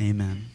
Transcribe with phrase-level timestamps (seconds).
[0.00, 0.46] Amen.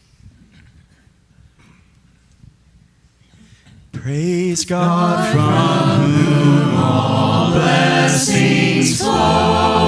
[3.92, 9.85] Praise God, God from whom all blessings flow.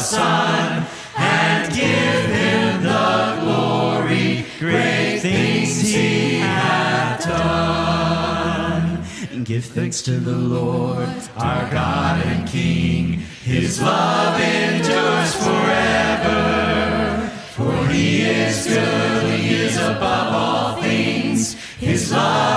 [0.00, 4.46] Son, and give him the glory.
[4.58, 9.04] Great things he hath done.
[9.44, 13.20] Give thanks to the Lord, our God and King.
[13.44, 17.30] His love endures forever.
[17.54, 21.54] For he is good, he is above all things.
[21.78, 22.49] His love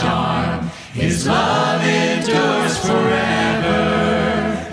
[0.00, 0.70] charm.
[0.92, 3.76] His love endures forever.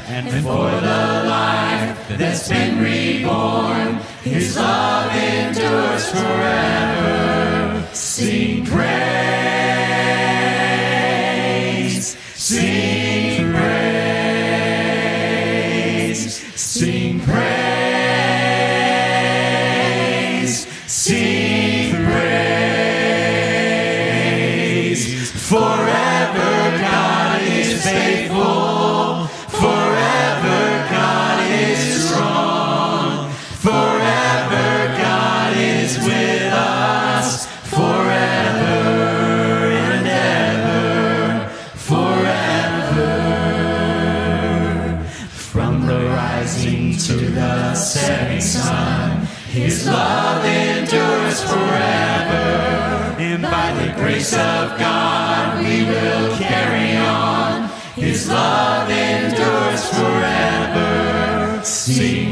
[0.07, 7.87] And for the life that's been reborn, His love endures forever.
[7.93, 9.42] Sing praise.
[46.53, 49.25] rising to the setting sun.
[49.49, 57.69] His love endures forever, and by the grace of God we will carry on.
[57.95, 61.61] His love endures forever.
[61.63, 62.22] Sing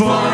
[0.00, 0.29] fun.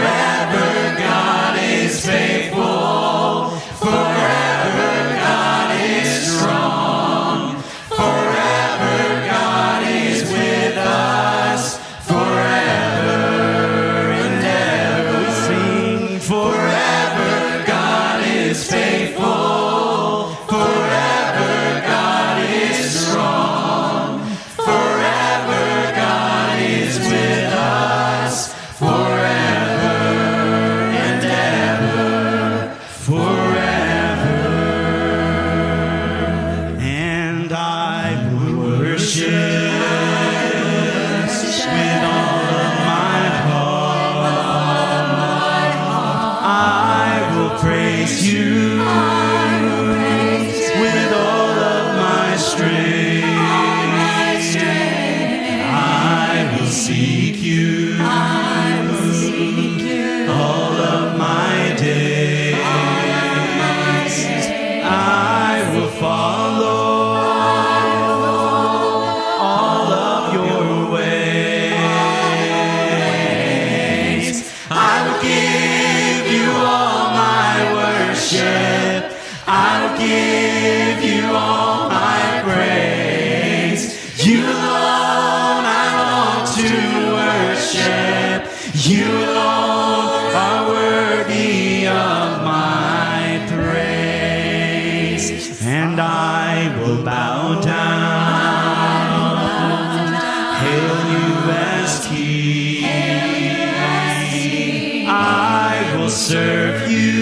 [105.09, 107.16] I will serve you.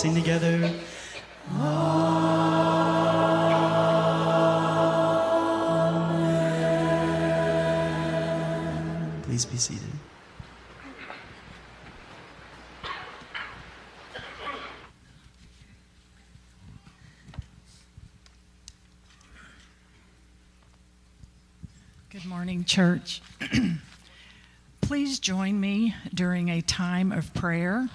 [0.00, 0.72] Sing together.
[1.52, 2.80] Amen.
[9.24, 9.82] Please be seated.
[22.08, 23.20] Good morning, church.
[24.80, 27.90] Please join me during a time of prayer.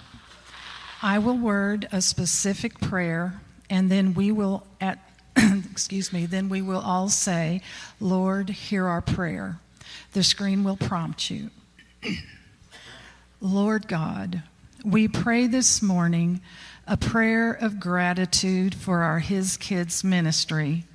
[1.05, 4.97] I will word a specific prayer, and then we will at
[5.71, 7.61] excuse me, then we will all say,
[7.99, 9.59] Lord, hear our prayer.
[10.13, 11.51] The screen will prompt you.
[13.39, 14.41] Lord God,
[14.83, 16.41] we pray this morning
[16.87, 20.85] a prayer of gratitude for our His Kids ministry,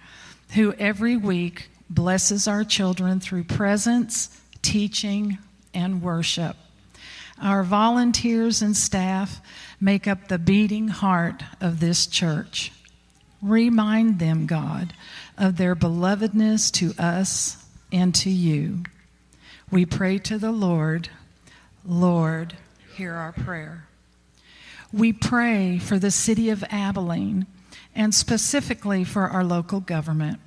[0.54, 5.38] who every week blesses our children through presence, teaching,
[5.72, 6.56] and worship.
[7.40, 9.40] Our volunteers and staff
[9.80, 12.70] make up the beating heart of this church.
[13.40, 14.92] Remind them, God,
[15.38, 18.82] of their belovedness to us and to you.
[19.70, 21.08] We pray to the Lord,
[21.86, 22.56] Lord,
[22.94, 23.86] hear our prayer.
[24.92, 27.46] We pray for the city of Abilene
[27.94, 30.40] and specifically for our local government.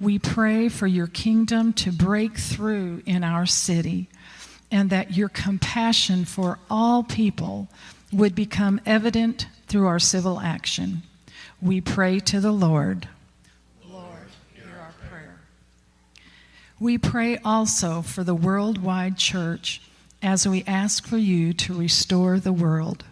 [0.00, 4.08] We pray for your kingdom to break through in our city
[4.70, 7.68] and that your compassion for all people
[8.12, 11.02] would become evident through our civil action.
[11.60, 13.08] We pray to the Lord.
[13.90, 15.40] Lord, hear our prayer.
[16.78, 19.80] We pray also for the worldwide church
[20.22, 23.04] as we ask for you to restore the world.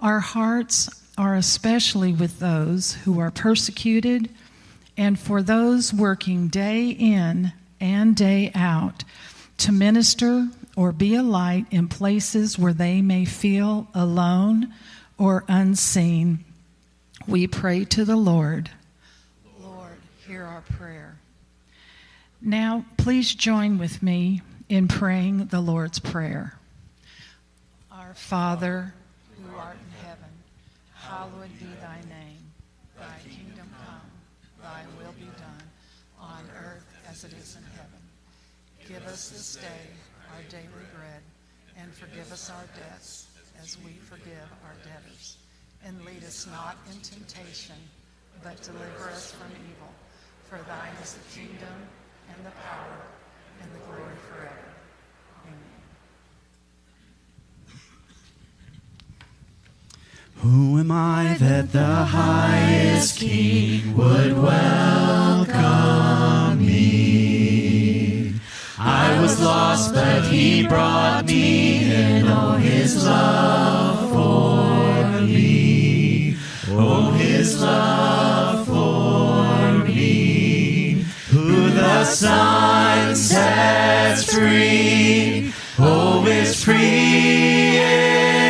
[0.00, 4.30] Our hearts are especially with those who are persecuted
[4.96, 9.04] and for those working day in and day out
[9.58, 14.72] to minister or be a light in places where they may feel alone
[15.18, 16.44] or unseen.
[17.26, 18.70] We pray to the Lord.
[19.62, 21.18] Lord, hear our prayer.
[22.40, 26.54] Now, please join with me in praying the Lord's Prayer.
[27.92, 28.94] Our Father,
[29.36, 30.30] who art in heaven,
[30.94, 32.38] hallowed be thy name.
[32.98, 34.10] Thy kingdom come,
[34.62, 35.68] thy will be done,
[36.18, 37.90] on earth as it is in heaven.
[38.88, 39.99] Give us this day
[40.34, 41.22] our daily bread,
[41.78, 43.28] and forgive us our debts
[43.62, 45.38] as we forgive our debtors.
[45.84, 47.76] And lead us not in temptation,
[48.42, 49.92] but deliver us from evil.
[50.48, 51.88] For thine is the kingdom,
[52.28, 53.06] and the power,
[53.62, 54.72] and the glory forever.
[55.46, 55.58] Amen.
[60.36, 65.46] Who am I that the highest King would welcome
[66.66, 66.69] me?
[68.82, 72.26] I was lost, but He brought me in.
[72.26, 76.36] Oh, His love for me.
[76.68, 81.04] Oh, His love for me.
[81.28, 85.52] Who the Son sets free.
[85.78, 87.76] Oh, is free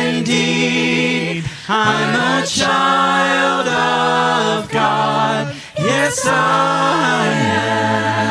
[0.07, 1.43] indeed.
[1.67, 5.53] I'm a child of God.
[5.77, 8.30] Yes, I am.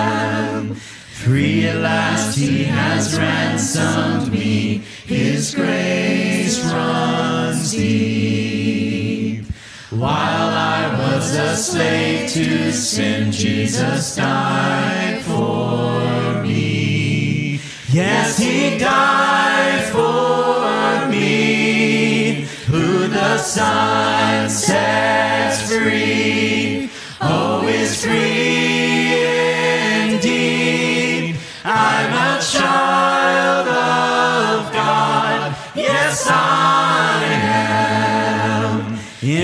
[1.80, 4.82] Last, He has ransomed me.
[5.06, 9.46] His grace runs deep.
[9.88, 17.60] While I was a slave to sin, Jesus died for me.
[17.90, 22.42] Yes, He died for me.
[22.66, 26.90] Who the Son sets free,
[27.22, 28.59] oh, is free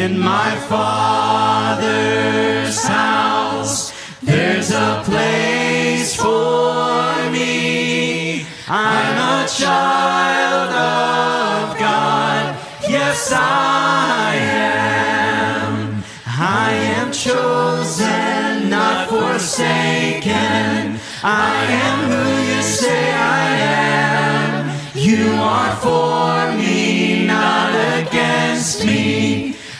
[0.07, 1.99] In my Father's
[2.85, 8.47] house, there's a place for me.
[8.69, 12.57] I'm a child of God.
[12.89, 16.05] Yes, I am.
[16.25, 21.01] I am chosen, not forsaken.
[21.25, 22.23] I am who
[22.55, 24.71] you say I am.
[24.95, 26.36] You are for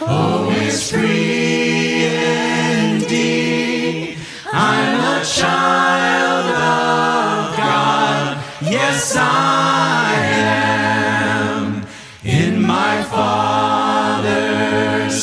[0.00, 2.06] Oh, it's free
[2.94, 4.18] indeed.
[4.52, 8.44] I'm a child of God.
[8.62, 11.86] Yes, I am.
[12.24, 14.50] In my Father's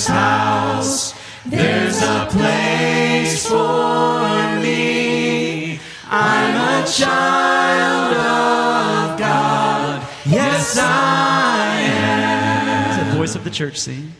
[0.07, 1.13] house,
[1.45, 5.79] there's a place for me.
[6.09, 10.07] I'm a child of God.
[10.25, 12.99] Yes, I am.
[12.99, 14.13] It's a voice of the church sing.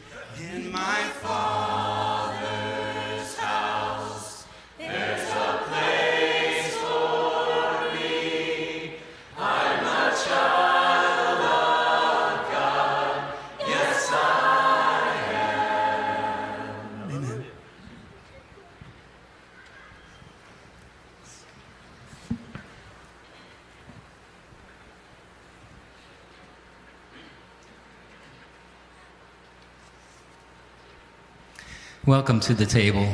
[32.07, 33.11] Welcome to the table.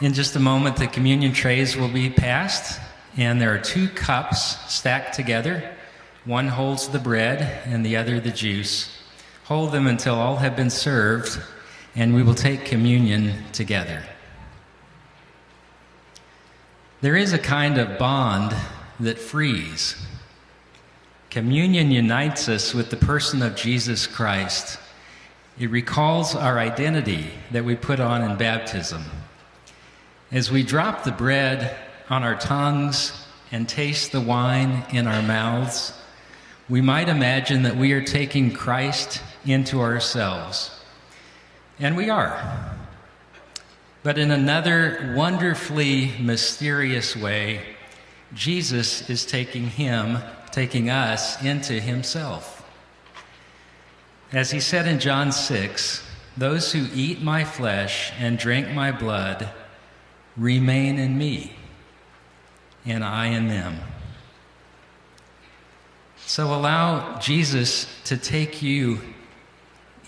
[0.00, 2.80] In just a moment, the communion trays will be passed,
[3.18, 5.76] and there are two cups stacked together.
[6.24, 8.98] One holds the bread, and the other the juice.
[9.44, 11.38] Hold them until all have been served,
[11.94, 14.02] and we will take communion together.
[17.02, 18.56] There is a kind of bond
[19.00, 19.96] that frees.
[21.28, 24.78] Communion unites us with the person of Jesus Christ.
[25.58, 29.04] It recalls our identity that we put on in baptism.
[30.32, 31.76] As we drop the bread
[32.10, 35.92] on our tongues and taste the wine in our mouths,
[36.68, 40.80] we might imagine that we are taking Christ into ourselves.
[41.78, 42.74] And we are.
[44.02, 47.60] But in another wonderfully mysterious way,
[48.34, 50.18] Jesus is taking him,
[50.50, 52.63] taking us into himself.
[54.34, 56.04] As he said in John 6,
[56.36, 59.48] those who eat my flesh and drink my blood
[60.36, 61.54] remain in me,
[62.84, 63.78] and I in them.
[66.26, 69.02] So allow Jesus to take you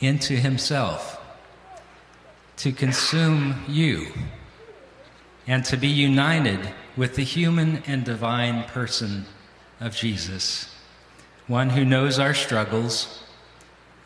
[0.01, 1.25] into himself,
[2.57, 4.09] to consume you,
[5.47, 9.27] and to be united with the human and divine person
[9.79, 10.75] of Jesus,
[11.47, 13.23] one who knows our struggles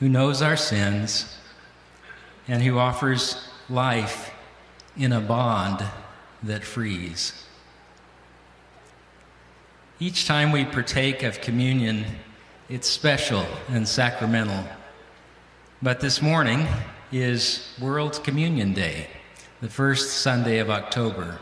[0.01, 1.37] who knows our sins,
[2.49, 4.33] and who offers life
[4.97, 5.85] in a bond
[6.43, 7.45] that frees.
[10.01, 12.07] Each time we partake of communion,
[12.71, 14.65] it's special and sacramental.
[15.83, 16.67] But this morning
[17.13, 19.09] is World Communion Day,
[19.61, 21.39] the first Sunday of October.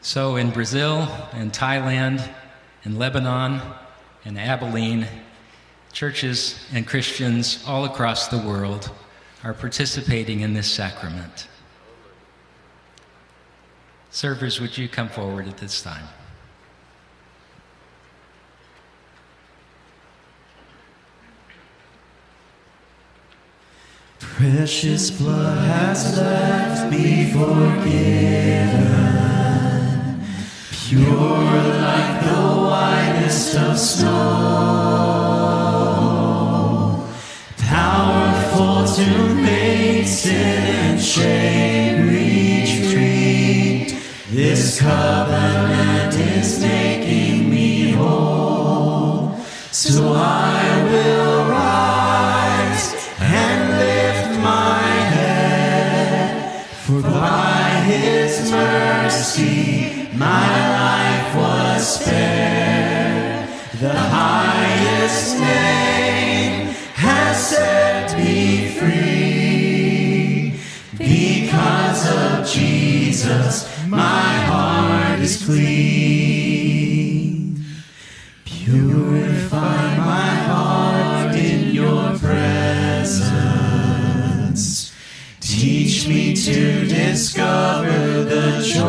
[0.00, 2.26] So in Brazil and Thailand
[2.84, 3.60] and Lebanon
[4.24, 5.06] and Abilene,
[5.92, 8.90] churches and Christians all across the world
[9.44, 11.48] are participating in this sacrament.
[14.10, 16.08] Servers, would you come forward at this time?
[24.18, 28.88] Precious blood has left me forgiven,
[30.70, 31.08] pure
[31.80, 35.07] like the whitest of snow,
[38.98, 43.96] to make sin and shame retreat.
[44.28, 49.36] This covenant is making me whole,
[49.70, 50.37] so I
[75.28, 77.28] is clean.
[78.46, 83.34] Purify my heart in your presence.
[85.40, 88.84] Teach me to discover the joy,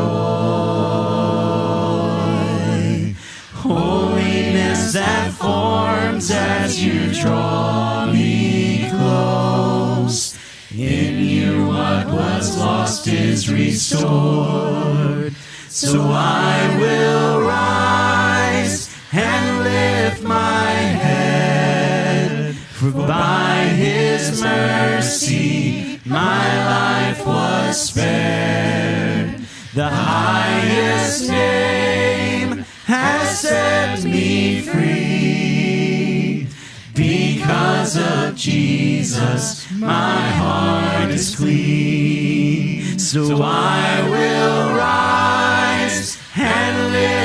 [3.53, 10.37] holiness that forms as you draw me close.
[10.71, 15.28] In you, what was lost is restored.
[15.71, 22.55] So I will rise and lift my head.
[22.55, 29.41] For by his mercy my life was spared.
[29.75, 36.47] The highest name has set me free.
[36.95, 42.97] Because of Jesus, my heart is clean.
[42.97, 45.18] So I will rise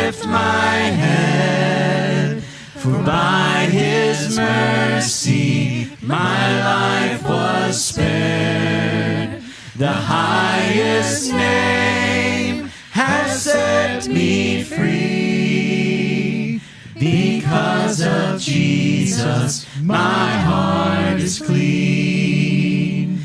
[0.05, 2.43] lift my head,
[2.77, 9.43] for by his mercy my life was spared.
[9.77, 16.61] The highest name has set me free.
[16.99, 23.21] Because of Jesus, my heart is clean.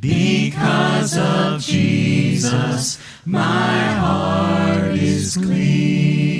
[0.00, 6.33] Because of Jesus, my heart is clean.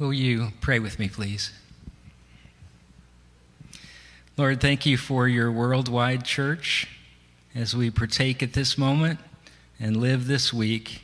[0.00, 1.52] Will you pray with me, please?
[4.38, 6.88] Lord, thank you for your worldwide church
[7.54, 9.20] as we partake at this moment
[9.78, 11.02] and live this week.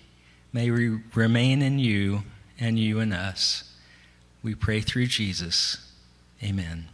[0.50, 2.22] May we remain in you
[2.58, 3.70] and you in us.
[4.42, 5.92] We pray through Jesus.
[6.42, 6.88] Amen.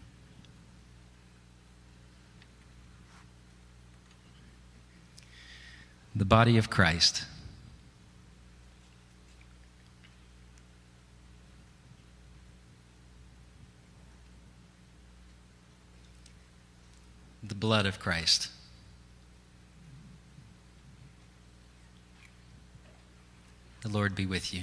[6.17, 7.27] The body of Christ.
[17.63, 18.49] Blood of Christ.
[23.83, 24.63] The Lord be with you.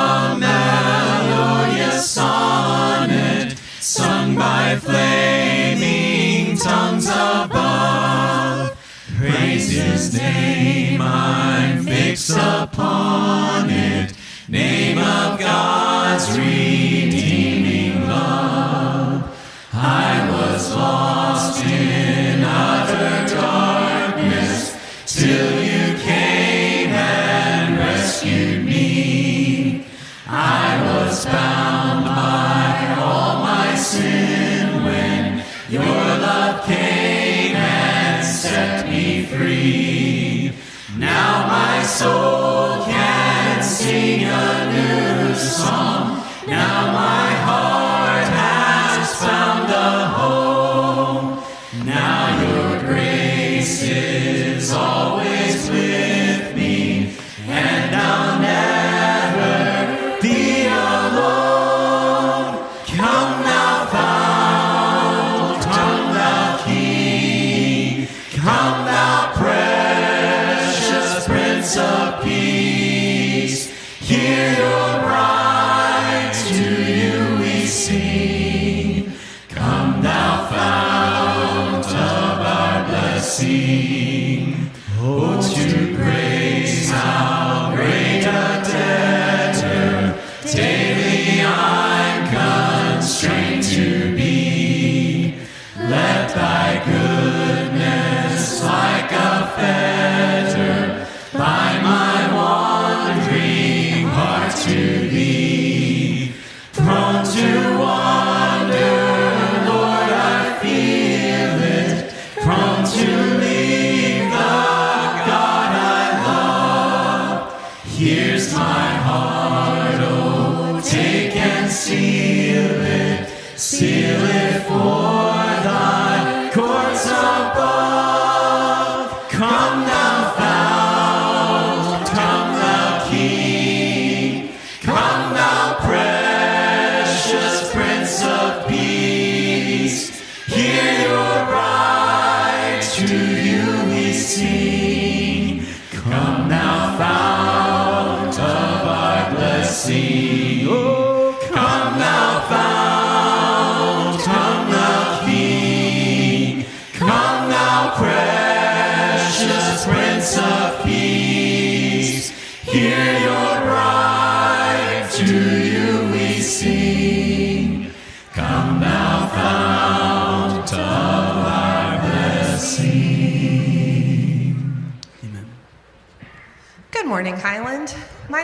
[12.73, 13.50] upon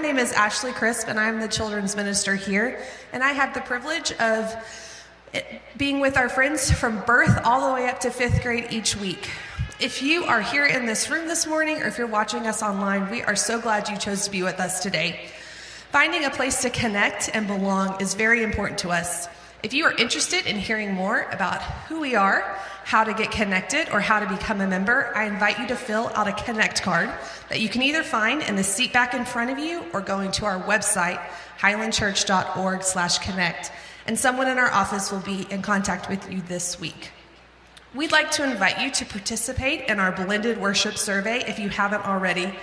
[0.08, 2.82] name is Ashley Crisp, and I'm the children's minister here.
[3.12, 4.56] And I have the privilege of
[5.76, 9.30] being with our friends from birth all the way up to fifth grade each week.
[9.82, 13.12] If you are here in this room this morning, or if you're watching us online,
[13.12, 15.30] we are so glad you chose to be with us today.
[15.92, 19.28] Finding a place to connect and belong is very important to us.
[19.62, 23.90] If you are interested in hearing more about who we are, how to get connected,
[23.92, 27.10] or how to become a member, I invite you to fill out a Connect card
[27.50, 30.32] that you can either find in the seat back in front of you or going
[30.32, 31.20] to our website,
[31.60, 33.72] highlandchurch.org/connect,
[34.06, 37.12] and someone in our office will be in contact with you this week.
[37.94, 42.08] We'd like to invite you to participate in our blended worship survey if you haven't
[42.08, 42.58] already.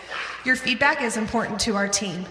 [0.47, 2.25] Your feedback is important to our team.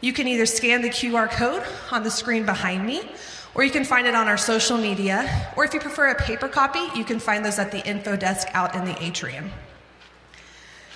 [0.00, 3.10] You can either scan the QR code on the screen behind me,
[3.54, 6.48] or you can find it on our social media, or if you prefer a paper
[6.48, 9.50] copy, you can find those at the info desk out in the atrium.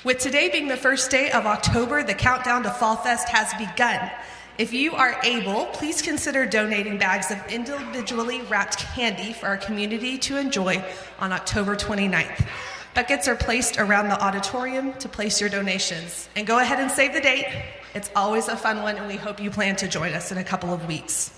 [0.05, 4.11] With today being the first day of October, the countdown to Fall Fest has begun.
[4.57, 10.17] If you are able, please consider donating bags of individually wrapped candy for our community
[10.19, 10.85] to enjoy
[11.19, 12.47] on October 29th.
[12.95, 16.29] Buckets are placed around the auditorium to place your donations.
[16.37, 17.47] And go ahead and save the date.
[17.95, 20.45] It's always a fun one, and we hope you plan to join us in a
[20.45, 21.33] couple of weeks.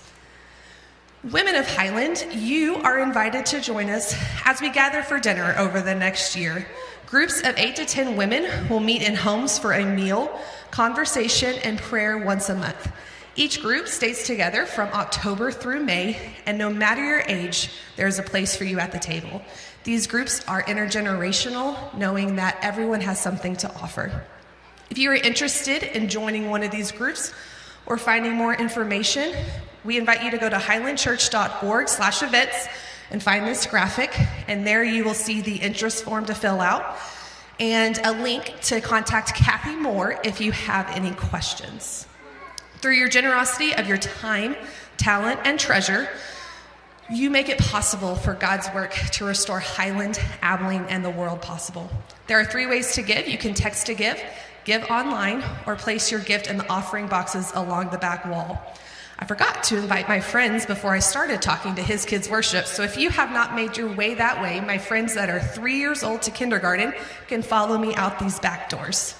[1.31, 5.81] Women of Highland, you are invited to join us as we gather for dinner over
[5.81, 6.65] the next year.
[7.05, 10.39] Groups of 8 to 10 women will meet in homes for a meal,
[10.71, 12.89] conversation, and prayer once a month.
[13.35, 18.19] Each group stays together from October through May, and no matter your age, there is
[18.19, 19.41] a place for you at the table.
[19.83, 24.23] These groups are intergenerational, knowing that everyone has something to offer.
[24.89, 27.33] If you are interested in joining one of these groups
[27.85, 29.33] or finding more information,
[29.87, 32.67] we invite you to go to highlandchurch.org slash events
[33.09, 34.13] and find this graphic,
[34.49, 36.97] and there you will see the interest form to fill out
[37.57, 42.05] and a link to contact Kathy Moore if you have any questions.
[42.79, 44.57] Through your generosity of your time,
[44.97, 46.09] talent, and treasure,
[47.09, 51.89] you make it possible for God's work to restore Highland, Abilene, and the world possible.
[52.27, 53.29] There are three ways to give.
[53.29, 54.21] You can text to give,
[54.65, 58.61] give online, or place your gift in the offering boxes along the back wall.
[59.19, 62.65] I forgot to invite my friends before I started talking to his kids' worship.
[62.65, 65.77] So if you have not made your way that way, my friends that are three
[65.77, 66.93] years old to kindergarten
[67.27, 69.15] can follow me out these back doors.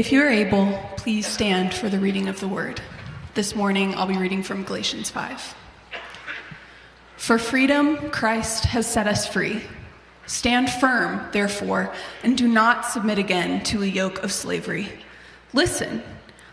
[0.00, 2.80] If you are able, please stand for the reading of the word.
[3.34, 5.54] This morning, I'll be reading from Galatians 5.
[7.18, 9.60] For freedom, Christ has set us free.
[10.24, 14.88] Stand firm, therefore, and do not submit again to a yoke of slavery.
[15.52, 16.02] Listen,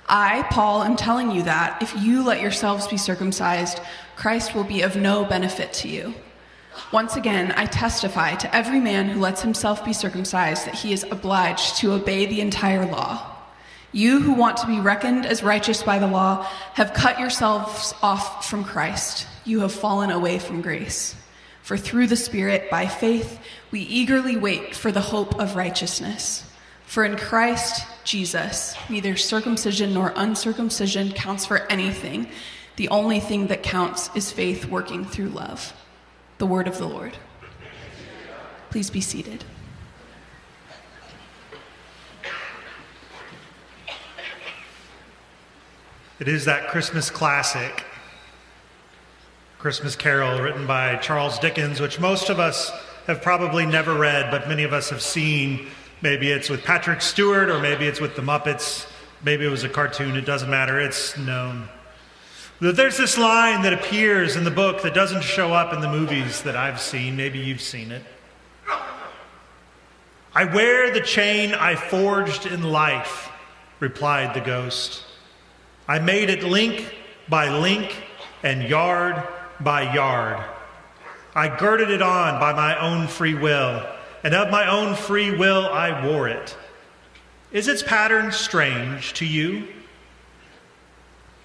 [0.10, 3.79] I, Paul, am telling you that if you let yourselves be circumcised,
[4.17, 6.13] Christ will be of no benefit to you.
[6.91, 11.05] Once again, I testify to every man who lets himself be circumcised that he is
[11.12, 13.36] obliged to obey the entire law.
[13.91, 18.47] You who want to be reckoned as righteous by the law have cut yourselves off
[18.47, 19.28] from Christ.
[19.45, 21.15] You have fallen away from grace.
[21.62, 23.39] For through the Spirit, by faith,
[23.71, 26.43] we eagerly wait for the hope of righteousness.
[26.86, 32.30] For in Christ Jesus, neither circumcision nor uncircumcision counts for anything.
[32.78, 35.73] The only thing that counts is faith working through love.
[36.38, 37.17] The word of the Lord.
[38.69, 39.43] Please be seated.
[46.19, 47.86] It is that Christmas classic,
[49.60, 52.71] Christmas Carol, written by Charles Dickens, which most of us
[53.06, 55.67] have probably never read, but many of us have seen.
[56.01, 58.88] Maybe it's with Patrick Stewart, or maybe it's with the Muppets.
[59.23, 61.69] Maybe it was a cartoon, it doesn't matter, it's known.
[62.60, 66.41] There's this line that appears in the book that doesn't show up in the movies
[66.41, 67.15] that I've seen.
[67.15, 68.03] Maybe you've seen it.
[70.34, 73.30] I wear the chain I forged in life,
[73.80, 75.03] replied the ghost.
[75.88, 76.93] I made it link
[77.30, 77.95] by link
[78.43, 79.23] and yard
[79.60, 80.43] by yard.
[81.34, 83.86] I girded it on by my own free will,
[84.23, 86.58] and of my own free will I wore it.
[87.52, 89.67] Is its pattern strange to you?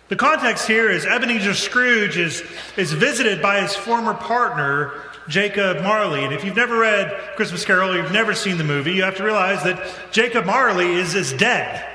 [0.08, 2.42] The context here is Ebenezer Scrooge is,
[2.76, 4.92] is visited by his former partner,
[5.28, 6.24] Jacob Marley.
[6.24, 9.16] And if you've never read Christmas Carol or you've never seen the movie, you have
[9.16, 11.88] to realize that Jacob Marley is, is dead.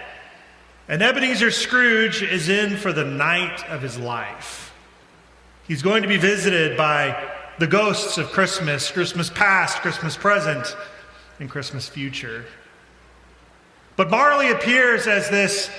[0.87, 4.73] And Ebenezer Scrooge is in for the night of his life.
[5.67, 10.77] He's going to be visited by the ghosts of Christmas, Christmas past, Christmas present,
[11.39, 12.45] and Christmas future.
[13.97, 15.69] But Marley appears as this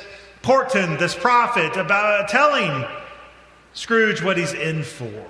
[0.43, 2.85] portent, this prophet, about telling
[3.73, 5.25] Scrooge what he's in for.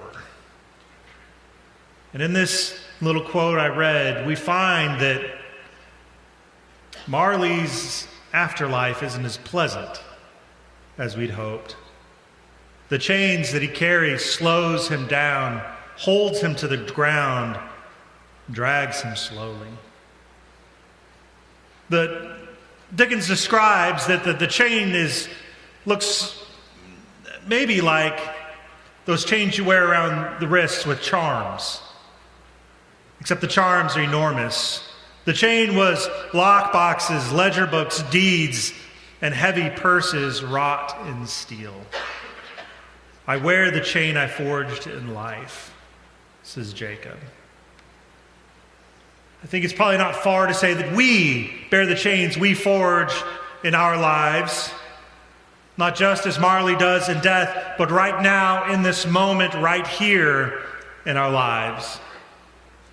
[2.13, 5.39] And in this little quote I read, we find that
[7.07, 10.03] Marley's afterlife isn't as pleasant
[10.97, 11.77] as we'd hoped.
[12.89, 15.63] The chains that he carries slows him down,
[15.97, 17.59] holds him to the ground,
[18.51, 19.69] drags him slowly.
[21.91, 22.37] The
[22.95, 25.29] Dickens describes that the, the chain is
[25.85, 26.43] looks
[27.47, 28.19] maybe like
[29.05, 31.81] those chains you wear around the wrists with charms.
[33.21, 34.88] Except the charms are enormous.
[35.29, 38.73] The chain was lockboxes, ledger books, deeds,
[39.21, 41.75] and heavy purses wrought in steel.
[43.27, 45.75] I wear the chain I forged in life,
[46.45, 47.19] says Jacob.
[49.43, 53.13] I think it's probably not far to say that we bear the chains we forge
[53.63, 54.71] in our lives,
[55.77, 60.63] not just as Marley does in death, but right now, in this moment, right here
[61.05, 62.01] in our lives.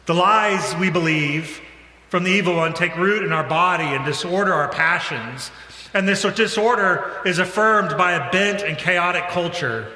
[0.06, 1.62] The lies we believe,
[2.16, 5.52] from the evil one take root in our body and disorder our passions.
[5.94, 9.92] And this disorder is affirmed by a bent and chaotic culture.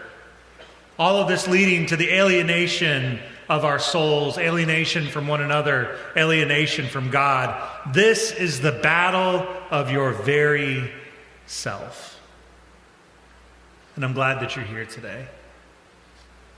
[0.97, 6.87] All of this leading to the alienation of our souls, alienation from one another, alienation
[6.87, 7.55] from God.
[7.93, 10.91] This is the battle of your very
[11.45, 12.19] self.
[13.95, 15.25] And I'm glad that you're here today.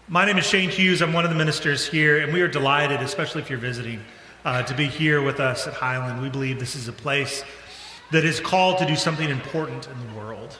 [0.07, 1.03] My name is Shane Hughes.
[1.03, 4.03] I'm one of the ministers here, and we are delighted, especially if you're visiting
[4.43, 6.21] uh, to be here with us at Highland.
[6.21, 7.43] We believe this is a place
[8.11, 10.57] that is called to do something important in the world.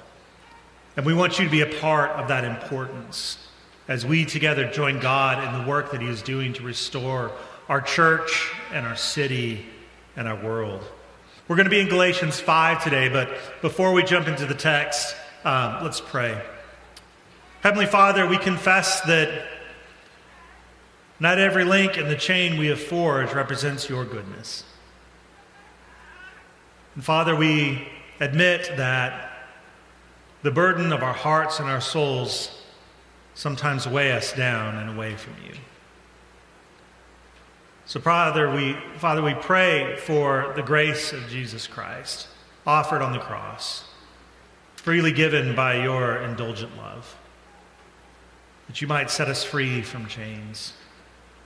[0.96, 3.38] And we want you to be a part of that importance
[3.88, 7.32] as we together join God in the work that He is doing to restore
[7.68, 9.66] our church and our city
[10.16, 10.84] and our world.
[11.48, 13.30] We're going to be in Galatians 5 today, but
[13.62, 16.42] before we jump into the text, um, let's pray.
[17.62, 19.48] Heavenly Father, we confess that
[21.22, 24.64] not every link in the chain we have forged represents your goodness.
[26.96, 27.88] And Father, we
[28.20, 29.32] admit that
[30.42, 32.64] the burden of our hearts and our souls
[33.36, 35.54] sometimes weigh us down and away from you.
[37.86, 42.30] So, Father, we, Father, we pray for the grace of Jesus Christ
[42.66, 43.84] offered on the cross,
[44.74, 47.16] freely given by your indulgent love,
[48.66, 50.74] that you might set us free from chains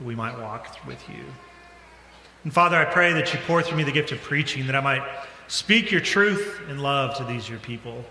[0.01, 1.23] we might walk with you.
[2.43, 4.81] And Father, I pray that you pour through me the gift of preaching, that I
[4.81, 5.03] might
[5.47, 8.03] speak your truth in love to these your people.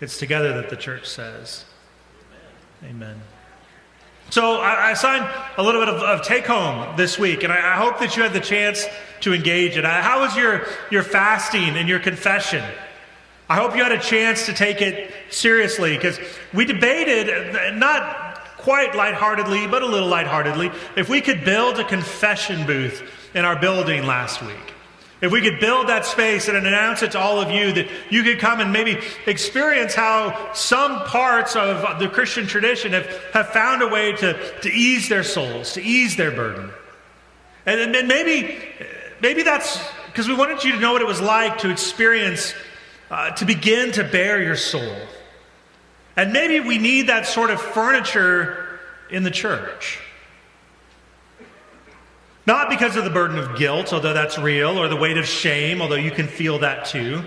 [0.00, 1.64] It's together that the church says,
[2.82, 2.96] Amen.
[2.96, 3.22] Amen.
[4.30, 4.94] So I, I
[5.56, 8.22] a little bit of, of take home this week, and I, I, hope that you
[8.22, 8.86] had the chance
[9.20, 9.84] to engage it.
[9.84, 12.64] How was your, your fasting and your confession?
[13.48, 16.18] I hope you had a chance to take it seriously because
[16.54, 18.31] we debated, uh, not
[18.62, 23.02] quite lightheartedly, but a little lightheartedly, if we could build a confession booth
[23.34, 24.72] in our building last week.
[25.20, 28.24] If we could build that space and announce it to all of you that you
[28.24, 33.82] could come and maybe experience how some parts of the Christian tradition have, have found
[33.82, 36.70] a way to, to ease their souls, to ease their burden.
[37.66, 38.58] And, and maybe,
[39.20, 42.52] maybe that's because we wanted you to know what it was like to experience,
[43.08, 44.96] uh, to begin to bear your soul.
[46.16, 49.98] And maybe we need that sort of furniture in the church.
[52.46, 55.80] Not because of the burden of guilt, although that's real, or the weight of shame,
[55.80, 57.22] although you can feel that too.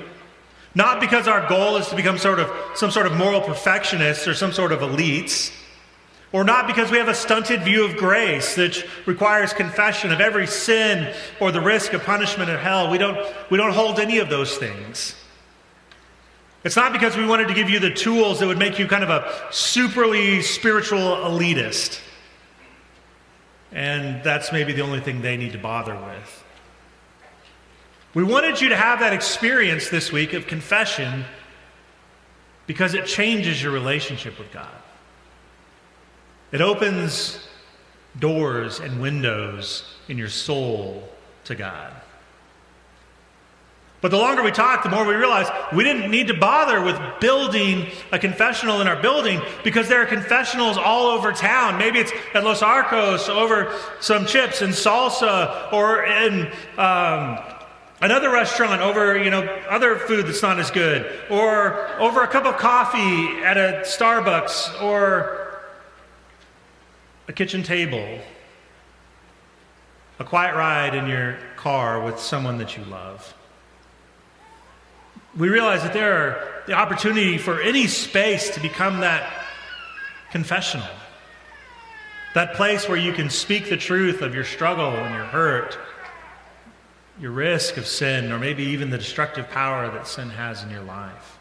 [0.75, 4.33] Not because our goal is to become sort of some sort of moral perfectionists or
[4.33, 5.53] some sort of elites.
[6.33, 10.47] Or not because we have a stunted view of grace that requires confession of every
[10.47, 12.89] sin or the risk of punishment in hell.
[12.89, 13.17] We don't,
[13.49, 15.15] we don't hold any of those things.
[16.65, 19.03] It's not because we wanted to give you the tools that would make you kind
[19.03, 21.99] of a superly spiritual elitist.
[23.71, 26.43] And that's maybe the only thing they need to bother with.
[28.15, 31.25] We wanted you to have that experience this week of confession
[32.65, 34.67] because it changes your relationship with God.
[36.51, 37.47] It opens
[38.17, 41.07] doors and windows in your soul
[41.43, 41.93] to God.
[44.05, 46.95] But the longer we talk, the more we realize we didn't need to bother with
[47.19, 51.79] building a confessional in our building because there are confessionals all over town.
[51.79, 57.39] Maybe it's at Los Arcos over some chips and salsa or in um,
[57.99, 62.45] another restaurant over, you know, other food that's not as good or over a cup
[62.45, 65.63] of coffee at a Starbucks or
[67.27, 68.19] a kitchen table,
[70.19, 73.33] a quiet ride in your car with someone that you love
[75.35, 79.29] we realize that there are the opportunity for any space to become that
[80.31, 80.87] confessional.
[82.33, 85.77] That place where you can speak the truth of your struggle and your hurt,
[87.19, 90.83] your risk of sin, or maybe even the destructive power that sin has in your
[90.83, 91.37] life.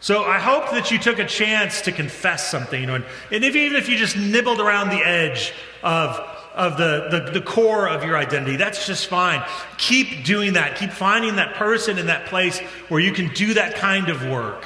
[0.00, 3.02] So I hope that you took a chance to confess something, you know,
[3.32, 5.52] and, if, even if you just nibbled around the edge
[5.82, 8.56] of of the, the, the core of your identity.
[8.56, 9.44] That's just fine.
[9.76, 10.76] Keep doing that.
[10.76, 14.64] Keep finding that person in that place where you can do that kind of work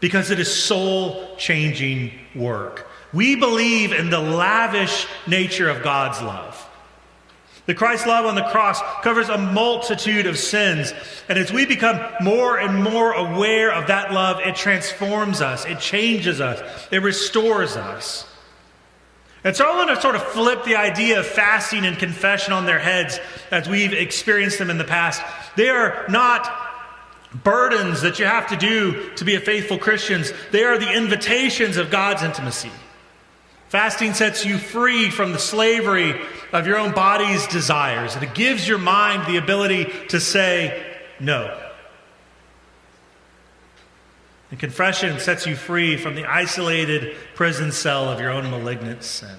[0.00, 2.88] because it is soul changing work.
[3.12, 6.66] We believe in the lavish nature of God's love.
[7.66, 10.92] The Christ love on the cross covers a multitude of sins.
[11.28, 15.78] And as we become more and more aware of that love, it transforms us, it
[15.78, 16.60] changes us,
[16.90, 18.26] it restores us.
[19.42, 22.66] And so I want to sort of flip the idea of fasting and confession on
[22.66, 23.18] their heads
[23.50, 25.22] as we've experienced them in the past.
[25.56, 26.50] They are not
[27.44, 31.76] burdens that you have to do to be a faithful Christian, they are the invitations
[31.76, 32.70] of God's intimacy.
[33.68, 36.20] Fasting sets you free from the slavery
[36.52, 41.69] of your own body's desires, and it gives your mind the ability to say no.
[44.50, 49.36] And confession sets you free from the isolated prison cell of your own malignant sin.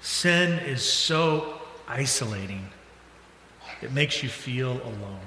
[0.00, 2.68] Sin is so isolating,
[3.82, 5.20] it makes you feel alone.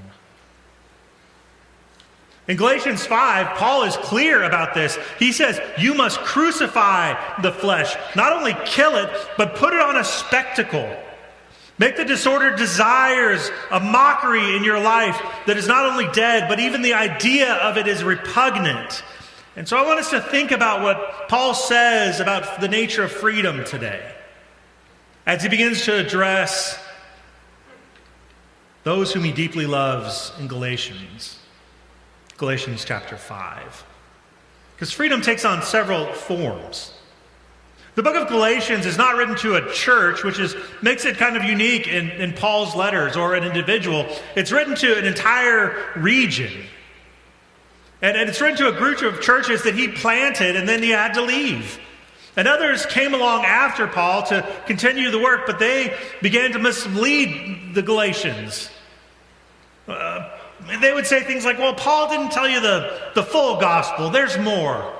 [2.47, 4.97] In Galatians 5, Paul is clear about this.
[5.17, 9.95] He says, You must crucify the flesh, not only kill it, but put it on
[9.95, 10.97] a spectacle
[11.80, 16.59] Make the disordered desires a mockery in your life that is not only dead, but
[16.59, 19.03] even the idea of it is repugnant.
[19.55, 23.11] And so I want us to think about what Paul says about the nature of
[23.11, 24.13] freedom today
[25.26, 26.80] as he begins to address
[28.84, 31.39] those whom he deeply loves in Galatians,
[32.38, 33.86] Galatians chapter 5.
[34.76, 36.93] Because freedom takes on several forms.
[37.96, 41.38] The book of Galatians is not written to a church, which is, makes it kind
[41.38, 44.08] of unique in, in Paul's letters or an individual.
[44.36, 46.52] It's written to an entire region.
[48.02, 50.89] And, and it's written to a group of churches that he planted and then he
[50.89, 51.80] had to leave.
[52.36, 57.76] And others came along after Paul to continue the work, but they began to mislead
[57.76, 58.72] the Galatians.
[59.88, 60.32] Uh,
[60.82, 64.38] they would say things like, well, Paul didn't tell you the, the full gospel, there's
[64.39, 64.91] more.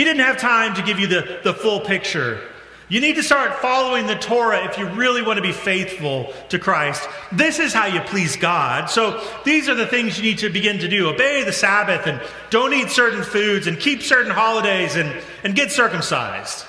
[0.00, 2.40] He didn't have time to give you the, the full picture.
[2.88, 6.58] You need to start following the Torah if you really want to be faithful to
[6.58, 7.06] Christ.
[7.30, 8.88] This is how you please God.
[8.88, 11.10] So these are the things you need to begin to do.
[11.10, 15.70] Obey the Sabbath and don't eat certain foods and keep certain holidays and, and get
[15.70, 16.64] circumcised.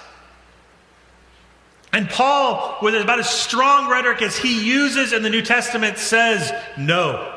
[1.94, 6.52] And Paul, with about as strong rhetoric as he uses in the New Testament, says
[6.78, 7.31] no.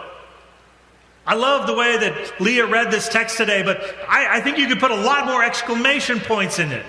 [1.26, 4.66] I love the way that Leah read this text today, but I, I, think you
[4.66, 6.84] could put a lot more exclamation points in it.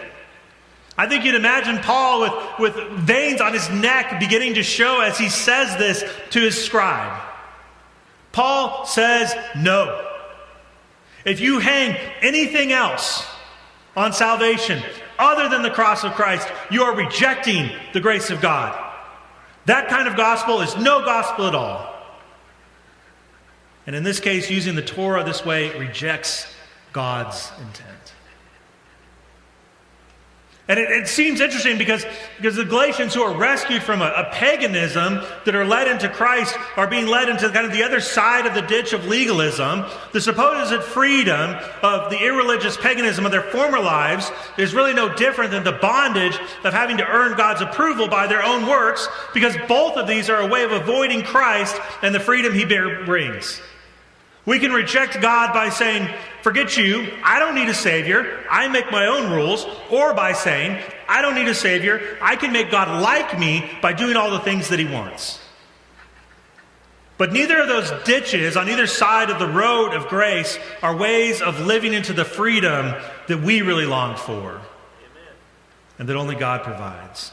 [0.98, 5.18] I think you'd imagine Paul with, with veins on his neck beginning to show as
[5.18, 7.22] he says this to his scribe.
[8.34, 10.06] Paul says no.
[11.24, 13.26] If you hang anything else
[13.96, 14.84] on salvation
[15.18, 18.82] other than the cross of Christ, you are rejecting the grace of God.
[19.66, 21.95] That kind of gospel is no gospel at all.
[23.88, 26.48] And in this case, using the Torah this way rejects
[26.92, 27.96] God's intent.
[30.68, 32.04] And it, it, seems interesting because,
[32.38, 36.58] because the Galatians who are rescued from a, a, paganism that are led into Christ
[36.76, 39.86] are being led into kind of the other side of the ditch of legalism.
[40.12, 45.52] The supposed freedom of the irreligious paganism of their former lives is really no different
[45.52, 49.98] than the bondage of having to earn God's approval by their own works because both
[49.98, 53.62] of these are a way of avoiding Christ and the freedom he brings.
[54.46, 56.08] We can reject God by saying,
[56.42, 60.80] Forget you, I don't need a Savior, I make my own rules, or by saying,
[61.10, 64.40] I don't need a Savior, I can make God like me by doing all the
[64.40, 65.40] things that He wants.
[67.18, 71.42] But neither of those ditches on either side of the road of grace are ways
[71.42, 72.94] of living into the freedom
[73.28, 74.62] that we really long for
[75.98, 77.32] and that only God provides.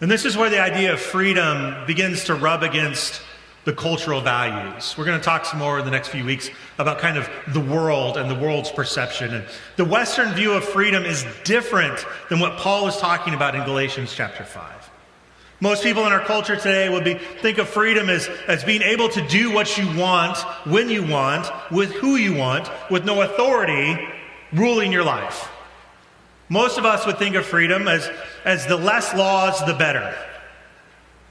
[0.00, 3.20] And this is where the idea of freedom begins to rub against
[3.64, 4.94] the cultural values.
[4.96, 7.60] We're going to talk some more in the next few weeks about kind of the
[7.60, 9.34] world and the world's perception.
[9.34, 9.44] And
[9.76, 14.14] the Western view of freedom is different than what Paul is talking about in Galatians
[14.14, 14.90] chapter 5.
[15.62, 19.10] Most people in our culture today would be, think of freedom as, as being able
[19.10, 24.08] to do what you want, when you want, with who you want, with no authority
[24.54, 25.50] ruling your life.
[26.48, 28.10] Most of us would think of freedom as,
[28.46, 30.16] as the less laws, the better.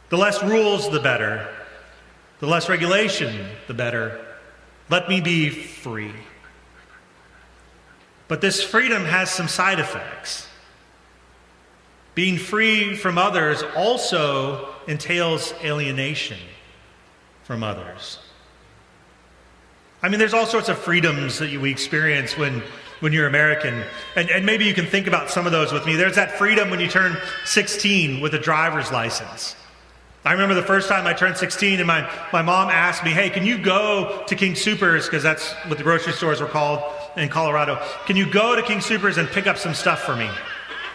[0.10, 1.50] The less rules, the better.
[2.40, 4.20] The less regulation, the better.
[4.90, 6.14] Let me be free.
[8.28, 10.48] But this freedom has some side effects.
[12.16, 16.40] Being free from others also entails alienation
[17.44, 18.20] from others.
[20.02, 22.62] I mean, there's all sorts of freedoms that we experience when,
[23.00, 23.84] when you're American.
[24.16, 25.96] And, and maybe you can think about some of those with me.
[25.96, 29.56] There's that freedom when you turn 16 with a driver's license.
[30.30, 33.32] I remember the first time I turned 16 and my, my mom asked me, Hey,
[33.32, 35.06] can you go to King Soopers?
[35.06, 36.84] Because that's what the grocery stores were called
[37.18, 37.84] in Colorado.
[38.06, 40.30] Can you go to King Soopers and pick up some stuff for me?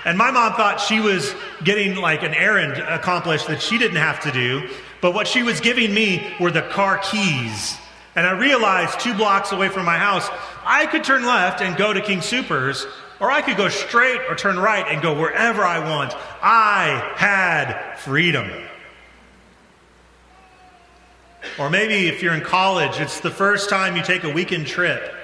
[0.05, 4.21] And my mom thought she was getting like an errand accomplished that she didn't have
[4.21, 4.71] to do.
[5.01, 7.77] But what she was giving me were the car keys.
[8.15, 10.29] And I realized two blocks away from my house,
[10.65, 12.87] I could turn left and go to King Soopers,
[13.19, 16.15] or I could go straight or turn right and go wherever I want.
[16.41, 18.49] I had freedom.
[21.59, 25.15] Or maybe if you're in college, it's the first time you take a weekend trip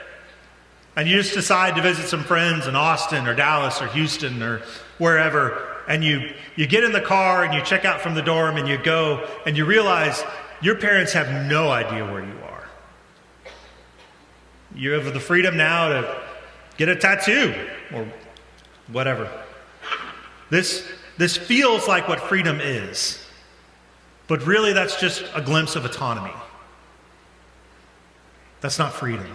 [0.96, 4.62] and you just decide to visit some friends in Austin or Dallas or Houston or
[4.98, 5.66] wherever.
[5.88, 8.68] And you, you get in the car and you check out from the dorm and
[8.68, 10.22] you go and you realize
[10.62, 12.64] your parents have no idea where you are.
[14.74, 16.22] You have the freedom now to
[16.76, 17.54] get a tattoo
[17.92, 18.06] or
[18.92, 19.30] whatever.
[20.48, 20.86] This,
[21.18, 23.19] this feels like what freedom is.
[24.30, 26.30] But really, that's just a glimpse of autonomy.
[28.60, 29.34] That's not freedom.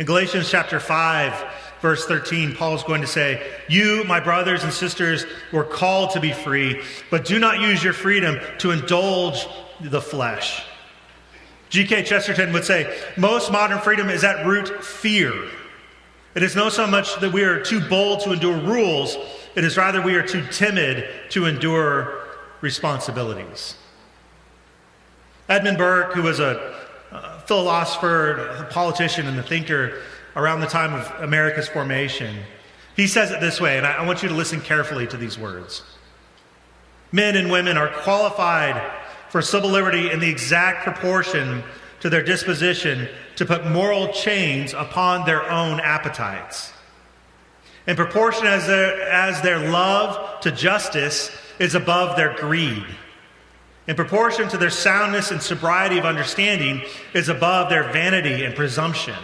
[0.00, 1.44] In Galatians chapter 5,
[1.80, 6.20] verse 13, Paul is going to say, You, my brothers and sisters, were called to
[6.20, 9.46] be free, but do not use your freedom to indulge
[9.80, 10.64] the flesh.
[11.68, 12.02] G.K.
[12.02, 15.32] Chesterton would say, Most modern freedom is at root fear.
[16.34, 19.16] It is not so much that we are too bold to endure rules,
[19.54, 22.25] it is rather we are too timid to endure
[22.60, 23.76] responsibilities.
[25.48, 26.74] Edmund Burke, who was a,
[27.46, 30.00] philosopher, a politician, and a thinker
[30.34, 32.36] around the time of America's formation,
[32.96, 35.38] he says it this way, and I, I want you to listen carefully to these
[35.38, 35.82] words.
[37.12, 38.82] Men and women are qualified
[39.28, 41.62] for civil liberty in the exact proportion
[42.00, 46.72] to their disposition to put moral chains upon their own appetites.
[47.86, 52.84] In proportion as their, as their love to justice is above their greed.
[53.86, 56.82] In proportion to their soundness and sobriety of understanding
[57.14, 59.16] is above their vanity and presumption.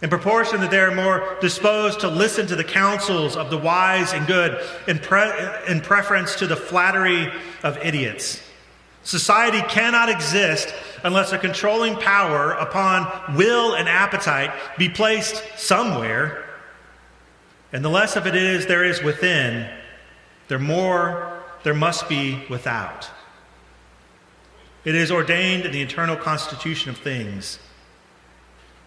[0.00, 4.12] In proportion that they are more disposed to listen to the counsels of the wise
[4.12, 5.32] and good in, pre-
[5.66, 7.30] in preference to the flattery
[7.62, 8.40] of idiots.
[9.02, 10.72] Society cannot exist
[11.02, 16.44] unless a controlling power upon will and appetite be placed somewhere.
[17.72, 19.68] And the less of it is there is within,
[20.48, 23.08] the more there must be without.
[24.84, 27.58] It is ordained in the eternal constitution of things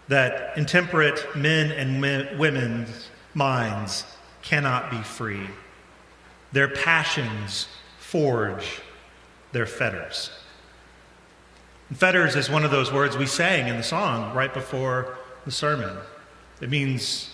[0.07, 2.01] that intemperate men and
[2.39, 4.03] women's minds
[4.41, 5.47] cannot be free.
[6.51, 7.67] Their passions
[7.99, 8.81] forge
[9.51, 10.31] their fetters.
[11.89, 15.51] And fetters is one of those words we sang in the song right before the
[15.51, 15.97] sermon.
[16.61, 17.33] It means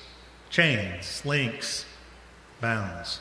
[0.50, 1.86] chains, links,
[2.60, 3.20] bounds.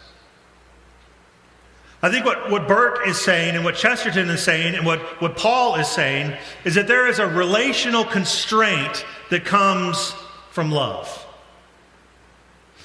[2.07, 5.37] I think what, what Burke is saying and what Chesterton is saying and what, what
[5.37, 10.15] Paul is saying is that there is a relational constraint that comes
[10.53, 11.27] from love.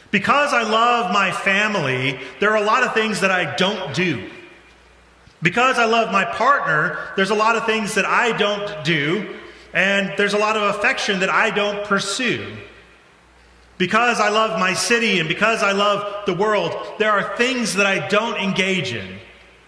[0.10, 4.28] Because I love my family, there are a lot of things that I don't do.
[5.44, 9.36] Because I love my partner, there's a lot of things that I don't do,
[9.72, 12.58] and there's a lot of affection that I don't pursue.
[13.82, 17.88] Because I love my city and because I love the world, there are things that
[17.88, 19.18] I don't engage in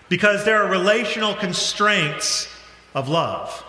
[0.08, 2.48] because there are relational constraints
[2.94, 3.66] of love.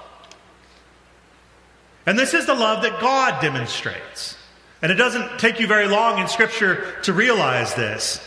[2.05, 4.37] And this is the love that God demonstrates.
[4.83, 8.21] And it doesn't take you very long in Scripture to realize this.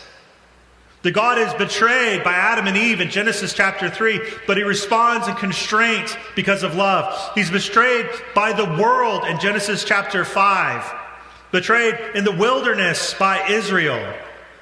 [1.02, 5.28] That God is betrayed by Adam and Eve in Genesis chapter 3, but he responds
[5.28, 7.30] in constraint because of love.
[7.36, 11.07] He's betrayed by the world in Genesis chapter 5,
[11.50, 14.14] betrayed in the wilderness by Israel.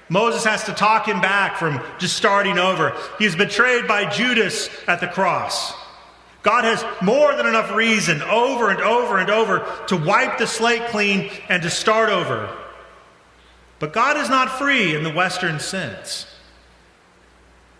[0.08, 2.96] Moses has to talk him back from just starting over.
[3.18, 5.74] He's betrayed by Judas at the cross.
[6.42, 10.86] God has more than enough reason over and over and over to wipe the slate
[10.90, 12.56] clean and to start over.
[13.80, 16.26] But God is not free in the Western sense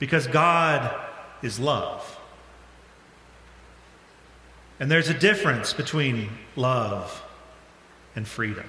[0.01, 0.95] because God
[1.43, 2.19] is love.
[4.81, 7.23] And there's a difference between love
[8.15, 8.69] and freedom.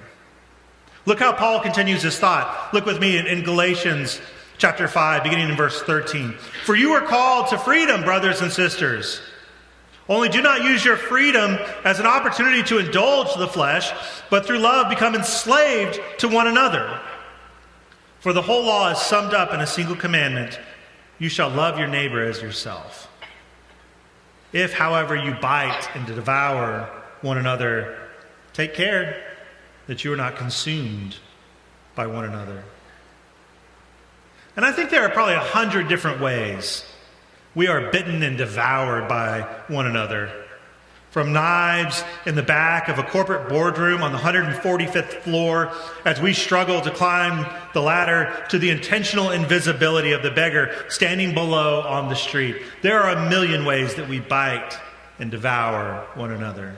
[1.07, 2.73] Look how Paul continues his thought.
[2.73, 4.19] Look with me in, in, Galatians
[4.57, 6.33] chapter 5, beginning in verse 13.
[6.65, 9.21] For you are called to freedom, brothers and sisters.
[10.09, 13.89] Only do not use your freedom as an opportunity to indulge the flesh,
[14.29, 16.99] but through love become enslaved to one another.
[18.19, 20.59] For the whole law is summed up in a single commandment
[21.19, 23.09] you shall love your neighbor as yourself.
[24.51, 26.89] If, however, you bite and devour
[27.21, 27.97] one another,
[28.51, 29.26] take care
[29.87, 31.17] that you are not consumed
[31.95, 32.63] by one another.
[34.55, 36.85] And I think there are probably a hundred different ways
[37.55, 40.31] we are bitten and devoured by one another
[41.17, 45.71] from knives in the back of a corporate boardroom on the 145th floor
[46.05, 51.33] as we struggle to climb the ladder to the intentional invisibility of the beggar standing
[51.33, 52.61] below on the street.
[52.83, 54.77] There are a million ways that we bite
[55.17, 56.77] and devour one another.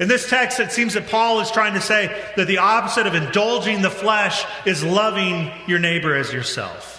[0.00, 3.14] In this text, it seems that Paul is trying to say that the opposite of
[3.14, 6.93] indulging the flesh is loving your neighbor as yourself.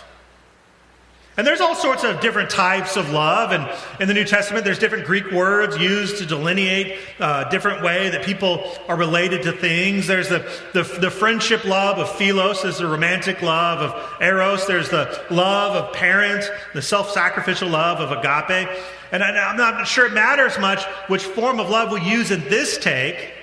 [1.37, 3.51] And there's all sorts of different types of love.
[3.51, 3.69] And
[3.99, 8.09] in the New Testament, there's different Greek words used to delineate a uh, different way
[8.09, 10.07] that people are related to things.
[10.07, 14.89] There's the, the, the, friendship love of philos, there's the romantic love of eros, there's
[14.89, 18.69] the love of parents, the self sacrificial love of agape.
[19.11, 22.77] And I'm not sure it matters much which form of love we use in this
[22.77, 23.33] take,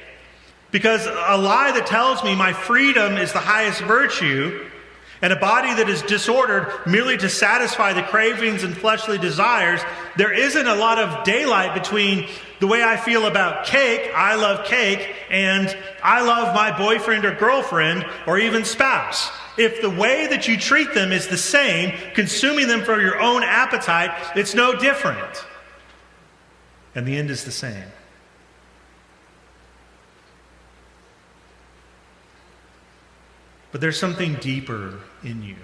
[0.71, 4.67] because a lie that tells me my freedom is the highest virtue
[5.23, 9.81] and a body that is disordered merely to satisfy the cravings and fleshly desires,
[10.17, 14.67] there isn't a lot of daylight between the way I feel about cake, I love
[14.67, 19.31] cake, and I love my boyfriend or girlfriend or even spouse.
[19.57, 23.45] If the way that you treat them is the same, consuming them for your own
[23.45, 25.45] appetite, it's no different.
[26.95, 27.85] And the end is the same.
[33.71, 35.57] But there's something deeper in you.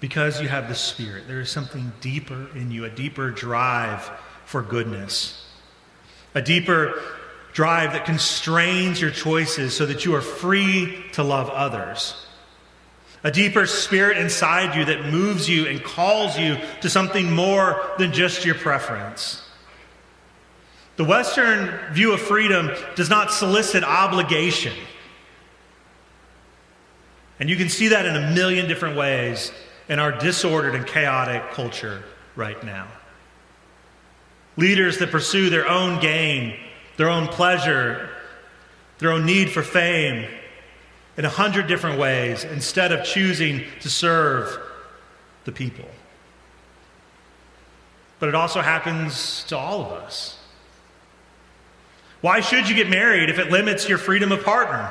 [0.00, 4.10] Because you have the Spirit, there is something deeper in you, a deeper drive
[4.44, 5.46] for goodness,
[6.34, 7.00] a deeper
[7.54, 12.14] drive that constrains your choices so that you are free to love others.
[13.22, 18.12] A deeper spirit inside you that moves you and calls you to something more than
[18.12, 19.40] just your preference.
[20.96, 24.74] The Western view of freedom does not solicit obligation.
[27.40, 29.52] And you can see that in a million different ways
[29.88, 32.04] in our disordered and chaotic culture
[32.36, 32.88] right now.
[34.56, 36.56] Leaders that pursue their own gain,
[36.96, 38.08] their own pleasure,
[38.98, 40.26] their own need for fame
[41.16, 44.58] in a hundred different ways instead of choosing to serve
[45.44, 45.88] the people.
[48.20, 50.38] But it also happens to all of us.
[52.20, 54.90] Why should you get married if it limits your freedom of partner?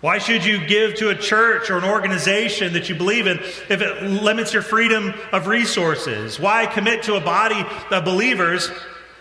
[0.00, 3.82] Why should you give to a church or an organization that you believe in if
[3.82, 6.38] it limits your freedom of resources?
[6.38, 8.70] Why commit to a body of believers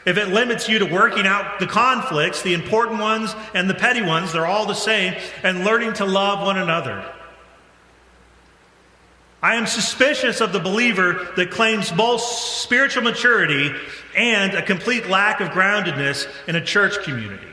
[0.05, 4.03] if it limits you to working out the conflicts, the important ones and the petty
[4.03, 7.03] ones, they're all the same, and learning to love one another?
[9.41, 13.71] I am suspicious of the believer that claims both spiritual maturity
[14.15, 17.47] and a complete lack of groundedness in a church community.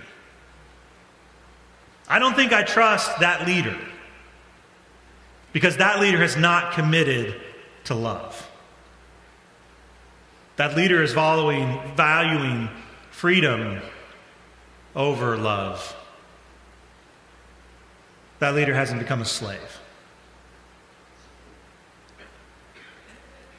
[2.08, 3.78] I don't think I trust that leader.
[5.52, 7.40] Because that leader has not committed
[7.84, 8.50] to love.
[10.56, 12.68] That leader is following, valuing
[13.10, 13.80] freedom
[14.94, 15.96] over love.
[18.38, 19.80] That leader hasn't become a slave.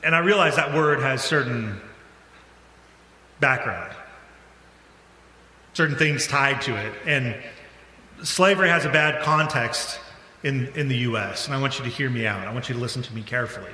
[0.04, 1.82] And I realize that word has certain
[3.40, 3.96] background,
[5.74, 6.94] certain things tied to it.
[7.06, 7.36] And
[8.24, 10.00] slavery has a bad context
[10.44, 12.48] in, in the U.S., and I want you to hear me out.
[12.48, 13.72] I want you to listen to me carefully.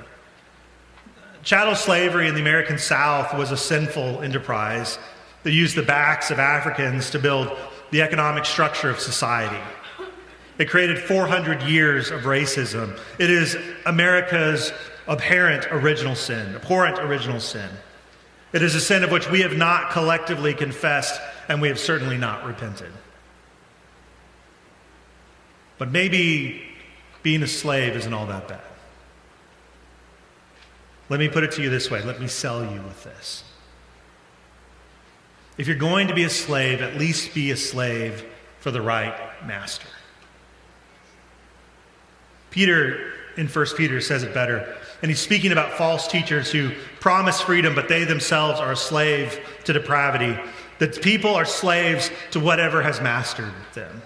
[1.43, 4.99] Chattel slavery in the American South was a sinful enterprise
[5.43, 7.57] that used the backs of Africans to build
[7.89, 9.59] the economic structure of society.
[10.57, 12.97] It created 400 years of racism.
[13.17, 14.71] It is America's
[15.07, 17.69] abhorrent original sin, abhorrent original sin.
[18.53, 22.17] It is a sin of which we have not collectively confessed and we have certainly
[22.17, 22.91] not repented.
[25.81, 26.61] But maybe
[27.23, 28.61] being a slave isn't all that bad.
[31.09, 33.43] Let me put it to you this way let me sell you with this.
[35.57, 38.23] If you're going to be a slave, at least be a slave
[38.59, 39.15] for the right
[39.47, 39.87] master.
[42.51, 44.77] Peter in 1 Peter says it better.
[45.01, 49.39] And he's speaking about false teachers who promise freedom, but they themselves are a slave
[49.63, 50.39] to depravity.
[50.77, 54.03] That people are slaves to whatever has mastered them.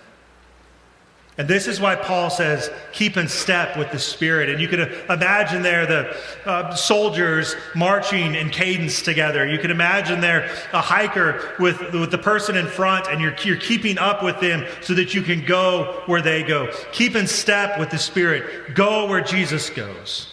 [1.38, 4.48] And this is why Paul says, keep in step with the Spirit.
[4.48, 4.80] And you can
[5.10, 9.46] imagine there the uh, soldiers marching in cadence together.
[9.46, 13.58] You can imagine there a hiker with, with the person in front, and you're, you're
[13.58, 16.72] keeping up with them so that you can go where they go.
[16.94, 18.74] Keep in step with the Spirit.
[18.74, 20.32] Go where Jesus goes.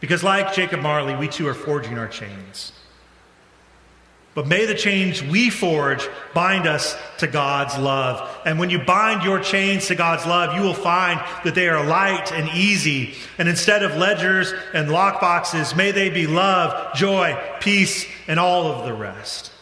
[0.00, 2.73] Because, like Jacob Marley, we too are forging our chains.
[4.34, 8.28] But may the chains we forge bind us to God's love.
[8.44, 11.86] And when you bind your chains to God's love, you will find that they are
[11.86, 13.14] light and easy.
[13.38, 18.84] And instead of ledgers and lockboxes, may they be love, joy, peace, and all of
[18.84, 19.52] the rest.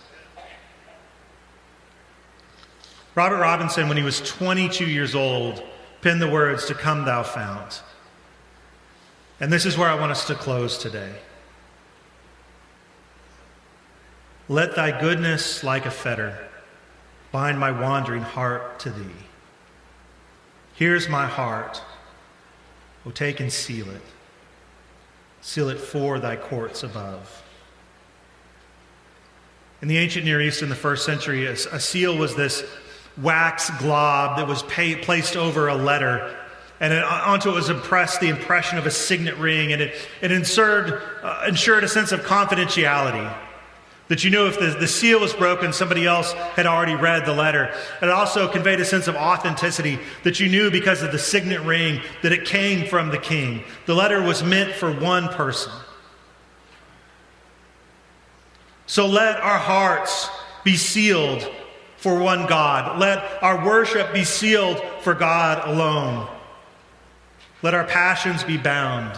[3.14, 5.62] Robert Robinson, when he was 22 years old,
[6.00, 7.82] penned the words, To come thou fount.
[9.38, 11.12] And this is where I want us to close today.
[14.48, 16.36] Let thy goodness, like a fetter,
[17.30, 19.14] bind my wandering heart to thee.
[20.74, 21.82] Here's my heart.
[23.06, 24.02] O take and seal it.
[25.40, 27.42] Seal it for thy courts above.
[29.80, 32.64] In the ancient Near East in the first century, a, seal was this
[33.20, 36.36] wax glob that was pay, placed over a letter.
[36.78, 40.30] And it, onto it was impressed the impression of a signet ring, and it, it
[40.30, 43.32] uh, ensured a sense of confidentiality.
[44.08, 47.32] That you knew if the, the seal was broken, somebody else had already read the
[47.32, 47.72] letter.
[48.02, 52.02] It also conveyed a sense of authenticity that you knew because of the signet ring
[52.22, 53.64] that it came from the king.
[53.86, 55.72] The letter was meant for one person.
[58.86, 60.28] So let our hearts
[60.64, 61.48] be sealed
[61.96, 62.98] for one God.
[62.98, 66.28] Let our worship be sealed for God alone.
[67.62, 69.16] Let our passions be bound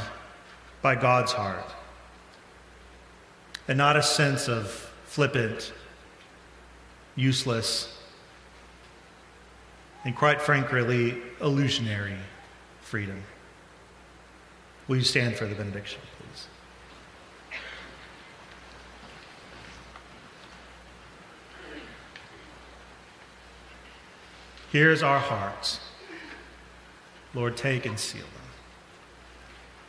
[0.82, 1.74] by God's heart
[3.68, 4.70] and not a sense of
[5.04, 5.72] flippant,
[7.16, 7.96] useless,
[10.04, 12.16] and quite frankly, illusionary
[12.82, 13.22] freedom.
[14.86, 16.46] Will you stand for the benediction, please?
[24.70, 25.80] Here's our hearts.
[27.32, 28.28] Lord, take and seal them.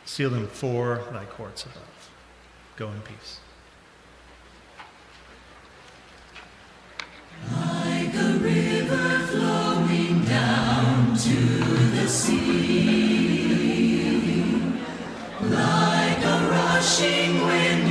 [0.04, 2.10] Seal them for thy courts above.
[2.76, 3.40] Go in peace.
[7.44, 11.36] Like a river flowing down to
[11.94, 13.52] the sea,
[15.42, 17.85] like a rushing wind